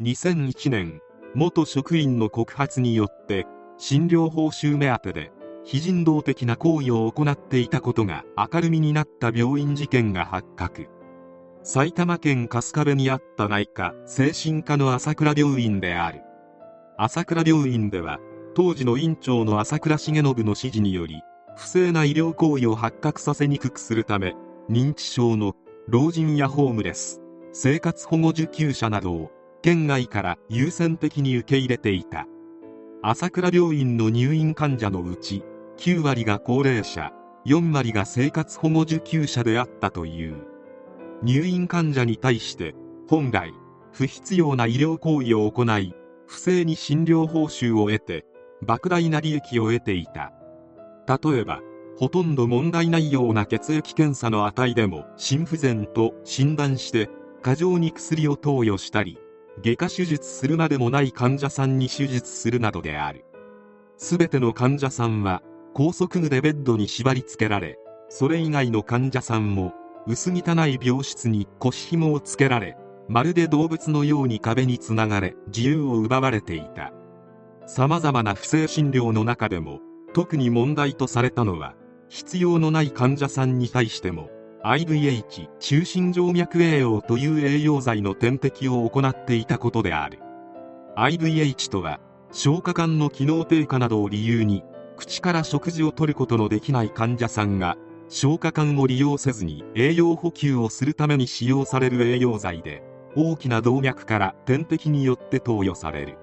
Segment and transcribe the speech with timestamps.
[0.00, 1.00] 2001年
[1.34, 5.32] 元職員の告発によって診療報酬目当てで
[5.64, 10.86] 非人道的な行為を行っていたことが明るみになった病院事件が発覚。
[11.64, 16.22] 埼玉県春日部にあった内科精神科の朝倉病院である。
[16.96, 18.20] 朝倉病院では
[18.54, 21.22] 当時の院長の朝倉重信の指示により
[21.56, 24.36] 不正な医療行為を発覚させにくくするため
[24.70, 25.54] 認知症の
[25.88, 27.20] 老人やホームレス
[27.52, 29.32] 生活保護受給者などを
[29.68, 32.26] 県外から優先的に受け入れていた。
[33.02, 35.44] 朝倉病院の入院患者のうち
[35.76, 37.12] 9割が高齢者
[37.44, 40.36] 4割が生活保護受給者であったという。
[41.22, 42.74] 入院患者に対して
[43.10, 43.52] 本来
[43.92, 45.94] 不必要な医療行為を行い
[46.26, 48.24] 不正に診療報酬を得て
[48.64, 50.32] 莫大な利益を得ていた。
[51.06, 51.60] 例えば
[51.98, 57.10] ほとんど問題ないような血液検査の値でも心不全と診断して
[57.42, 59.18] 過剰に薬を投与したり
[59.62, 63.24] 外科手術するまでもない患者さんに手術するなどである。
[63.96, 65.42] 全ての患者さんは
[65.74, 67.78] 高速具でベッドに縛り付けられ
[68.08, 69.74] それ以外の患者さんも
[70.06, 72.76] 薄汚い病室に腰紐をつけられ
[73.08, 76.92] まるで動物のように壁につながれ自由を奪われていた。
[77.66, 79.80] 様々な不正診療の中でも
[80.14, 81.74] 特に問題とされたのは
[82.08, 84.30] 必要のない患者さんに対しても
[84.64, 90.18] IVH 中心静脈栄養という栄養剤の点滴を行っていたことである。
[90.96, 92.00] IVH とは
[92.32, 94.64] 消化管の機能低下などを理由に
[94.96, 97.76] 口から食事をとることのできない患者さんが
[98.08, 102.82] 消化管を利用せずに栄養補給をするために使用される栄養剤で
[103.14, 106.18] 大きな動脈から点滴によって投与される。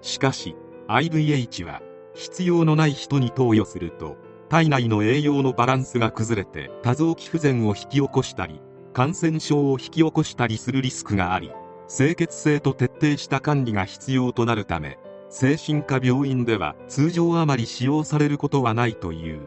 [0.00, 0.56] しかし
[0.88, 1.82] IVH は
[2.14, 4.16] 必要のない人に投与すると
[4.48, 8.60] 体内の栄養のバランスが崩れて多臓器不全を引き起こしたり
[8.92, 11.52] 感染症を引き起こしたりするリスクがあり
[11.88, 14.98] 清潔性と徹底した管理が必要となるため
[15.30, 19.40] 精神科病院では通常あまり使用されることはないという。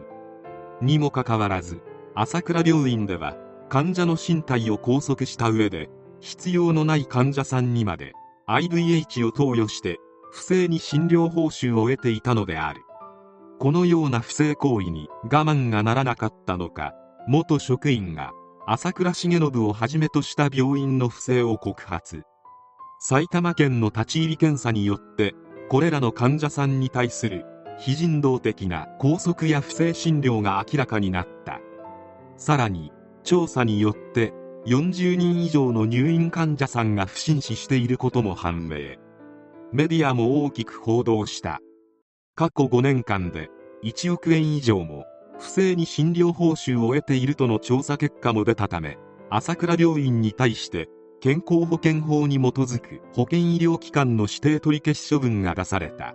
[0.80, 1.80] にもかかわらず
[2.14, 3.36] 朝倉病院では
[3.68, 5.88] 患者の身体を拘束した上で
[6.20, 8.12] 必要のない患者さんにまで
[8.46, 9.98] IVH を投与して
[10.30, 12.82] 不正に診療報酬を得ていたのである。
[13.62, 16.96] このような不正行為に我慢がならなかったのか
[17.28, 18.32] 元職員が
[18.66, 22.24] 朝倉重信をはじめとした病院の不正を告発。
[22.98, 25.36] 埼玉県の立ち入り検査によって
[25.68, 27.46] これらの患者さんに対する
[27.78, 31.60] 非人道的な拘束や不正診療が明らかになった。
[32.36, 32.90] さらに
[33.22, 34.32] 調査によって
[34.66, 38.96] 40人以上の入院患者さんが不審死していることも判明。
[39.72, 41.60] メディアも大きく報道した。
[42.34, 43.50] 過去5年間で
[43.84, 45.04] 1億円以上も
[45.38, 48.96] 不正に診療報酬を得ているとの調査結果も出たため
[49.28, 50.88] 朝倉病院に対して
[51.20, 56.14] 健康保険法に基づく保険医療機関の指定取り消し処分が出された。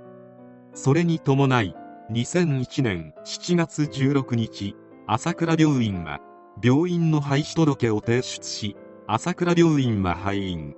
[0.74, 1.76] それに伴い
[2.12, 4.76] 2001年7月16日
[5.08, 6.20] 朝倉病院は
[6.62, 8.76] 病院の廃止届を提出し
[9.08, 10.76] 朝倉病院は廃院。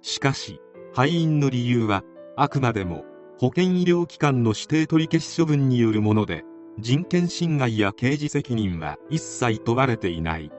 [0.00, 0.60] しかし
[0.94, 2.02] 廃院の理由は
[2.36, 3.04] あくまでも
[3.40, 6.44] 保険医療機関の指定取り消し処分によるもので
[6.78, 10.52] 人権侵害や刑事責任は一切問われていない。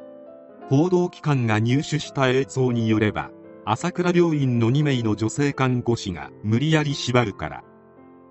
[0.68, 3.30] 報道機関が入手した映像によれば
[3.66, 7.64] 朝倉病院の2名の女性看護師が無理やり縛るから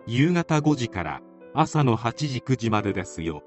[0.09, 1.21] 夕方5時から
[1.55, 3.45] 朝の8時9時までですよ。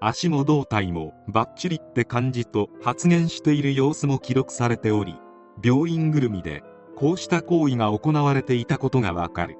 [0.00, 5.14] 足も胴体もバッチリって感じと発言している様子も記録されており
[5.62, 6.64] 病院ぐるみで
[6.96, 9.58] こうした行為が行われていたことがわかる。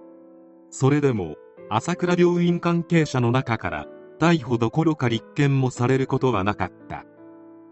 [0.77, 1.37] それでも
[1.71, 3.87] 朝倉病院関係者の中から
[4.19, 7.05] 逮捕どころか立件もされることはなかった。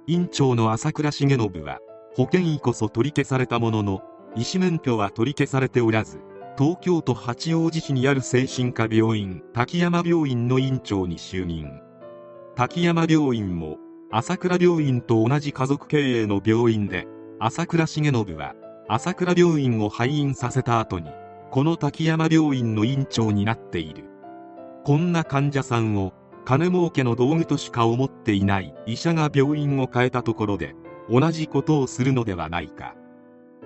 [0.06, 1.80] 院長の朝倉重信は
[2.14, 4.02] 保険医こそ取り消されたものの
[4.36, 6.20] 医師免許は取り消されておらず
[6.56, 11.80] 東京都八王子市にある精神科病院滝山病院の院長に就任。
[12.54, 13.78] 滝山病院も
[14.12, 17.08] 朝倉病院と同じ家族経営の病院で
[17.40, 18.54] 朝倉重信は
[18.86, 21.10] 朝倉病院を廃院させた後に
[21.52, 24.04] この滝山病院の院長になっている。
[24.84, 26.14] こんな患者さんを
[26.46, 30.74] 金儲けの道具としか思っていない医者が病院を変えたところで
[31.10, 32.94] 同じことをするのではないか。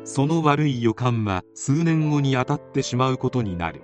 [0.03, 3.83] その悪い予感は数年後に当たってしまうことになる。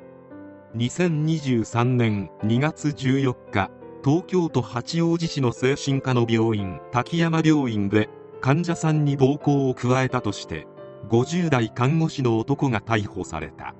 [0.74, 3.70] 2023年2月14日
[4.04, 8.08] 東京都八王子市の精神科の病院滝山病院で
[8.40, 10.66] 患者さんに暴行を加えたとして
[11.08, 13.76] 50代看護師の男が逮捕された。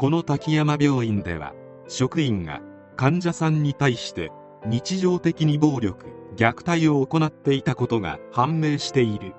[0.00, 1.52] この滝山病院では
[1.86, 2.62] 職員が
[2.96, 4.32] 患者さんに対して
[4.64, 6.06] 日常的に暴力
[6.36, 9.34] 虐待を行っていたことが判明している。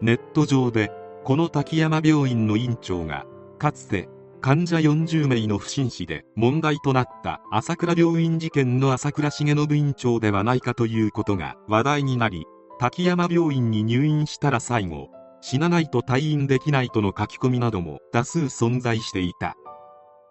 [0.00, 0.90] ネット上で
[1.24, 3.26] この滝山病院の院長が
[3.58, 4.08] かつて
[4.40, 12.46] 患者40名の不審死で問題となった朝倉病院事件の朝倉重信院長ではないかということが話題になり
[12.78, 15.10] 滝山病院に入院したら最後
[15.42, 19.54] 死なないと退院できないとの書き込みなども多数存在していた。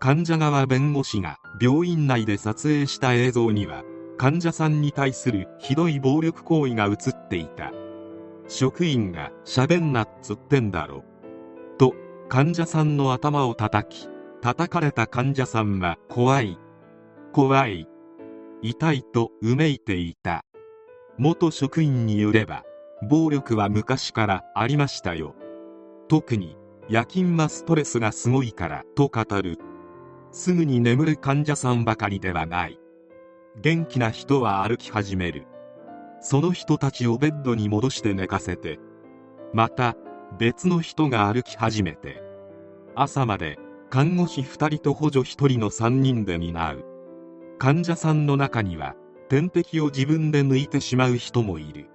[0.03, 3.83] 患者側弁護士が病院内で撮影した映像には
[4.17, 7.71] 患者さんに対するひどい暴力行為が映っていた
[8.47, 11.03] 職員が喋んなっつってんだろ
[11.77, 11.93] と
[12.29, 14.09] 患者さんの頭を叩き
[14.41, 16.57] 叩かれた患者さんは怖い
[17.31, 17.87] 怖い
[18.63, 20.45] 痛いとうめいていた
[21.19, 22.63] 元職員によれば
[23.07, 25.35] 暴力は昔からありましたよ。
[26.07, 26.57] 特に
[26.89, 29.59] 夜勤はストレスがすごいからと語る。
[30.31, 32.79] すぐに眠る患者さんばかりではない。
[33.61, 35.45] 元気な人は歩き始める。
[36.21, 38.79] その人たちをベッドに戻して寝かせて
[39.53, 39.95] また
[40.37, 42.21] 別の人が歩き始めて
[42.95, 43.57] 朝まで
[43.89, 46.85] 看護師2人と補助1人の3人で担う。
[47.57, 48.95] 患者さんの中には
[49.29, 51.89] 点滴を自分で抜いてしまう人もいる。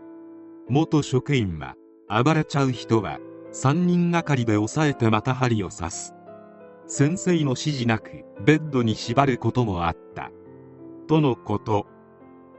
[0.69, 1.77] 元職員は
[2.09, 3.19] 暴れちゃう人は
[3.53, 6.16] 3人がかりで抑えてまた針を刺す。
[6.88, 10.31] 先生の指示なくベッドに縛ることもあった。
[11.09, 11.87] とのこと。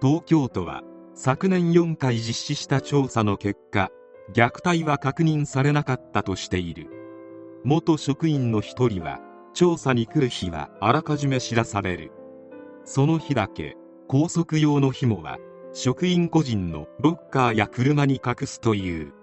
[0.02, 0.84] 東京都は
[1.16, 3.90] 昨年4回実施した調査の結果
[4.34, 6.90] 虐待は確認されなかったとしている。
[7.64, 9.20] 元職員の一人は
[9.54, 12.12] 調査に来る日はあらかじめ知らされる。
[12.84, 13.76] その日だけ
[14.08, 15.38] 拘束用の紐は
[15.74, 19.14] 職員個人のロッカーや車に隠すという。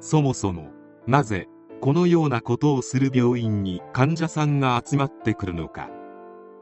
[0.00, 0.70] そもそも
[1.06, 1.46] なぜ
[1.80, 5.88] このようなことをする病院に患者さんが集まってくるのか。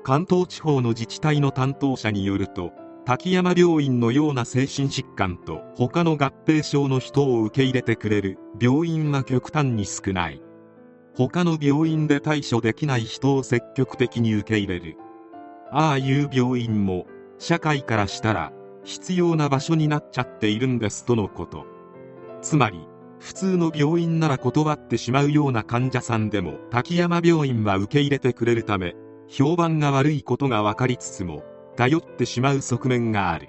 [0.05, 2.73] 関東地方の自治体の担当者によると
[3.05, 10.41] 滝山病院のような精神疾患と他の合併症の人を受け入れてくれる病院は極端に少ない。
[11.17, 14.97] 他の病院で対処できない人を積極的に受け入れる。
[15.73, 17.06] ああいう病院も
[17.38, 18.53] 社会からしたら
[18.85, 21.67] 必要な場所になっちゃっているんですとのこと。
[22.41, 22.87] つまり
[23.20, 28.94] 普通の病院なら断ってしまうような患者さんでも滝山病院は受け入れてくれるため
[29.26, 31.43] 評判が悪いことが分かりつつも
[31.76, 33.49] 頼ってしまう側面がある。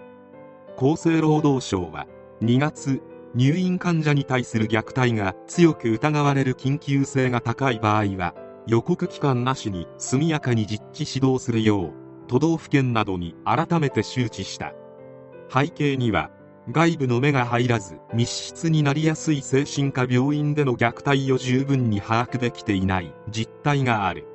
[0.77, 2.07] 厚生労働省は
[2.41, 3.01] 2月
[3.35, 8.33] 入院患者に対する虐待が強く疑われる緊急性が高い場合は
[8.65, 11.93] 予告期間なしに速やかに実地指導するよう
[12.27, 14.73] 都道府県などに改めて周知した。
[15.51, 16.29] 背景には
[16.71, 24.27] 外部の目が入らず密室になりやすい精神科病院での虐待を十分に把握できていない実態がある。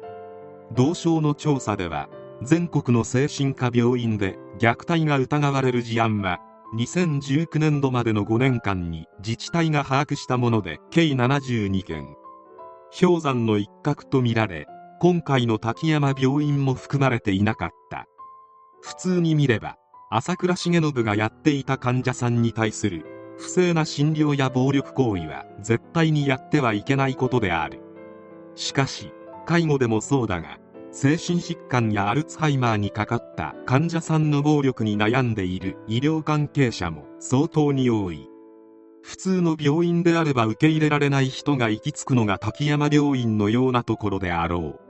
[0.72, 2.08] 同省の調査では
[2.42, 6.40] 全国の精神科病院で虐待が疑われる事案は
[6.76, 12.16] 2019年度までの5年間に自治体が把握したもので計72件。
[13.00, 14.66] 氷山の一角とみられ
[15.00, 18.08] 今回の滝山病院も含まれていなかった。
[18.82, 19.78] 普通に見れば
[20.10, 23.06] 朝倉重信がやっていた患者さんに対する
[23.38, 27.80] 不正な診療や暴力行為は絶対にやってはいけないことである。
[28.54, 29.12] しかし
[29.46, 30.58] 介護でもそうだが
[30.92, 38.28] 精神疾患やアルツハイマーにかかった患者さんの暴力に悩んでいる医療関係者も相当に多い。
[39.02, 44.80] 普通の病院であれば受け入れられない人が行き着くのが滝山病院のようなところであろう。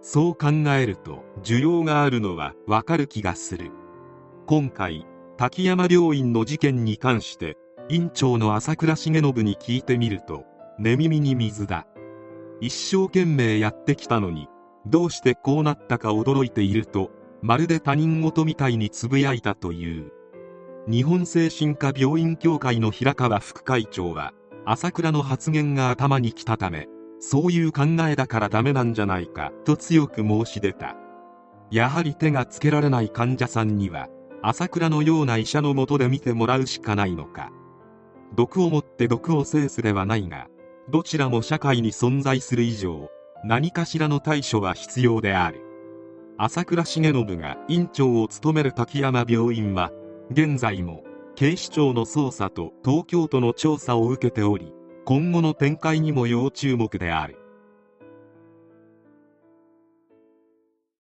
[0.00, 3.72] そう考えると需要があるのはわかる気がする。
[4.46, 5.06] 今回
[5.36, 7.56] 滝山病院の事件に関して
[7.88, 10.44] 院長の朝倉重信に聞いてみると
[10.78, 11.86] 寝耳に水だ。
[12.60, 14.48] 一生懸命やってきたのに
[14.86, 20.12] どうしてこうなったか驚いているとまるで他人事みたいにつぶやいたという。
[20.88, 24.32] 日本精神科病院協会の平川副会長は
[24.64, 26.88] 朝倉の発言が頭にきたため
[27.20, 30.96] そういう考えだからダメなんじゃないかと強く申し出た。
[31.70, 34.08] やはり手がつけられない患者さんには
[34.42, 37.52] 朝倉のような医者のもとで見てもらうしかないのか。
[38.34, 40.48] 毒をもって毒を制すではないが
[40.88, 43.10] どちらも社会に存在する以上
[43.44, 45.60] 何かしらの対処は必要である。
[46.38, 49.92] 朝倉重信が院長を務める滝山病院は
[50.30, 51.04] 現在も
[51.36, 54.72] 警視庁の捜査と東京都の調査を受けており
[55.04, 57.41] 今後の展開にも要注目である。